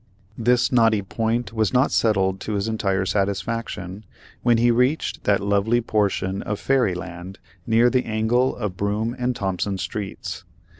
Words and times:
This 0.39 0.71
knotty 0.71 1.03
point 1.03 1.53
was 1.53 1.71
not 1.73 1.91
settled 1.91 2.39
to 2.39 2.53
his 2.53 2.67
entire 2.67 3.05
satisfaction 3.05 4.03
when 4.41 4.57
he 4.57 4.71
reached 4.71 5.25
that 5.25 5.39
lovely 5.43 5.79
portion 5.79 6.41
of 6.41 6.59
fairy 6.59 6.95
land 6.95 7.37
near 7.67 7.87
the 7.87 8.05
angle 8.05 8.55
of 8.55 8.75
Broome 8.75 9.15
and 9.19 9.35
Thompson 9.35 9.77
streets. 9.77 10.43